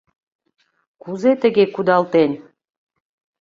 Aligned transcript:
—Кузе 1.01 1.31
тыге 1.41 1.65
кудалтен? 1.75 2.31